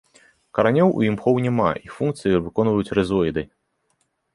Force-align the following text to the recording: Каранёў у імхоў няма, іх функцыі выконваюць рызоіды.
Каранёў 0.59 0.89
у 1.01 1.03
імхоў 1.09 1.35
няма, 1.47 1.69
іх 1.85 1.93
функцыі 2.01 2.43
выконваюць 2.49 2.93
рызоіды. 3.01 3.41